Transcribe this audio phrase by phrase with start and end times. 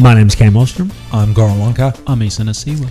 [0.00, 0.92] My name's Cam Ostrom.
[1.12, 2.00] I'm Goran Wonka.
[2.06, 2.88] I'm Isa Nasiwa.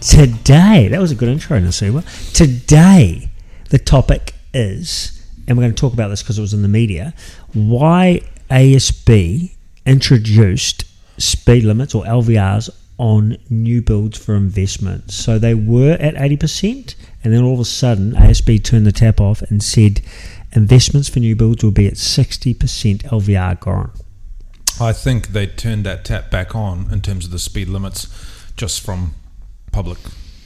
[0.00, 2.02] Today, that was a good intro, Nasiwa.
[2.32, 3.28] Today,
[3.68, 6.68] the topic is, and we're going to talk about this because it was in the
[6.68, 7.12] media,
[7.52, 9.54] why ASB
[9.84, 10.84] introduced
[11.18, 15.10] speed limits or LVRs on new builds for investment.
[15.10, 19.20] So they were at 80%, and then all of a sudden, ASB turned the tap
[19.20, 20.00] off and said
[20.52, 22.56] investments for new builds will be at 60%
[23.02, 23.90] LVR, Goran.
[24.78, 28.08] I think they turned that tap back on in terms of the speed limits
[28.56, 29.14] just from
[29.72, 29.98] public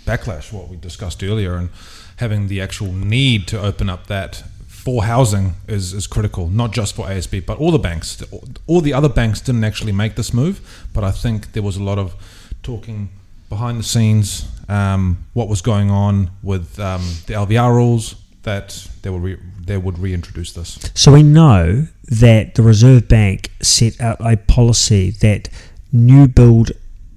[0.06, 1.70] backlash, what we discussed earlier, and
[2.16, 6.94] having the actual need to open up that for housing is, is critical, not just
[6.94, 8.22] for ASB, but all the banks.
[8.66, 11.82] All the other banks didn't actually make this move, but I think there was a
[11.82, 12.14] lot of
[12.62, 13.10] talking
[13.48, 19.10] behind the scenes, um, what was going on with um, the LVR rules, that they
[19.10, 20.78] would re- they would reintroduce this.
[20.94, 25.48] So we know that the Reserve Bank set out a policy that
[25.92, 26.72] new build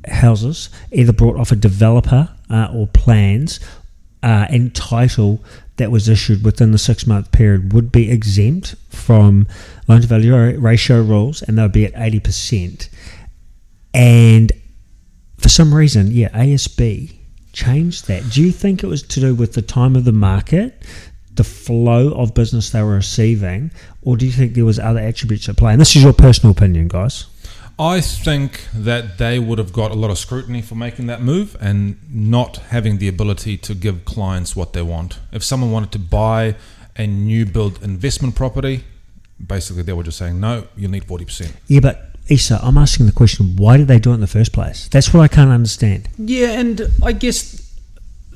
[0.07, 3.59] houses, either brought off a developer uh, or plans,
[4.21, 5.43] uh, and title
[5.77, 9.47] that was issued within the six month period would be exempt from
[9.87, 12.89] loan to value ratio rules, and they would be at eighty percent.
[13.93, 14.51] And
[15.37, 17.13] for some reason, yeah, ASB
[17.51, 18.29] changed that.
[18.31, 20.83] Do you think it was to do with the time of the market,
[21.35, 23.71] the flow of business they were receiving,
[24.01, 25.71] or do you think there was other attributes at play?
[25.71, 27.25] And this is your personal opinion, guys.
[27.79, 31.57] I think that they would have got a lot of scrutiny for making that move
[31.59, 35.19] and not having the ability to give clients what they want.
[35.31, 36.55] If someone wanted to buy
[36.95, 38.83] a new build investment property,
[39.45, 41.51] basically they were just saying, no, you need 40%.
[41.67, 44.53] Yeah, but Isa, I'm asking the question, why did they do it in the first
[44.53, 44.87] place?
[44.89, 46.09] That's what I can't understand.
[46.19, 47.62] Yeah, and I guess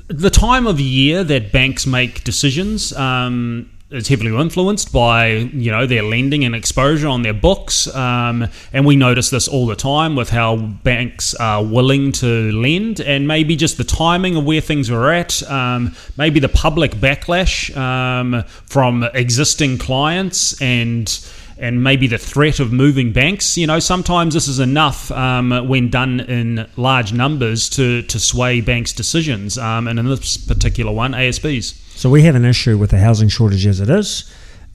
[0.08, 5.86] the time of year that banks make decisions um, is heavily influenced by you know
[5.86, 10.16] their lending and exposure on their books, um, and we notice this all the time
[10.16, 14.90] with how banks are willing to lend, and maybe just the timing of where things
[14.90, 21.26] are at, um, maybe the public backlash um, from existing clients and
[21.58, 23.56] and maybe the threat of moving banks.
[23.56, 28.60] You know, sometimes this is enough um, when done in large numbers to, to sway
[28.60, 29.58] banks' decisions.
[29.58, 31.96] Um, and in this particular one, ASBs.
[31.96, 34.32] So we have an issue with the housing shortage as it is,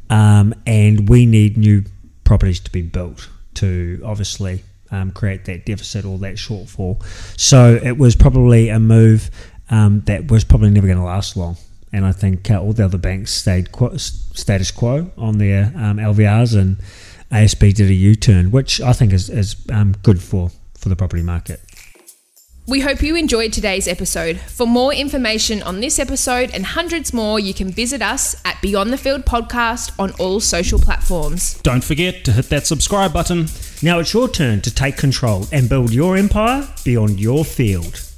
[0.10, 1.84] um, and we need new
[2.24, 7.02] properties to be built to obviously um, create that deficit or that shortfall.
[7.40, 9.30] So it was probably a move
[9.70, 11.58] um, that was probably never going to last long
[11.94, 15.98] and I think uh, all the other banks stayed qu- status quo on their um,
[15.98, 16.78] LVRs, and
[17.32, 21.24] ASB did a U-turn, which I think is, is um, good for, for the property
[21.24, 21.62] market.
[22.66, 24.40] We hope you enjoyed today's episode.
[24.40, 28.94] For more information on this episode and hundreds more, you can visit us at Beyond
[28.94, 31.62] the Field Podcast on all social platforms.
[31.62, 33.48] Don't forget to hit that subscribe button.
[33.82, 38.13] Now it's your turn to take control and build your empire beyond your field.